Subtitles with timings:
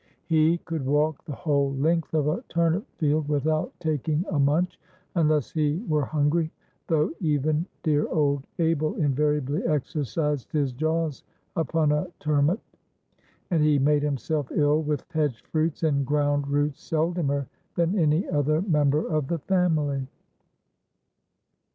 [0.25, 4.79] He could walk the whole length of a turnip field without taking a munch,
[5.13, 6.51] unless he were hungry,
[6.87, 11.23] though even dear old Abel invariably exercised his jaws
[11.55, 12.57] upon a "turmut."
[13.51, 17.45] And he made himself ill with hedge fruits and ground roots seldomer
[17.75, 20.07] than any other member of the family.